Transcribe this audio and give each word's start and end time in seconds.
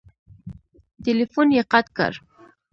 ټیلیفون 1.03 1.47
یې 1.57 1.63
قطع 1.71 1.91
کړ! 1.97 2.13